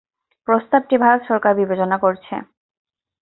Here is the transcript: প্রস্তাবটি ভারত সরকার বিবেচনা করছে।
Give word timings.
প্রস্তাবটি 0.47 0.95
ভারত 1.03 1.21
সরকার 1.29 1.53
বিবেচনা 1.55 1.97
করছে। 1.97 2.33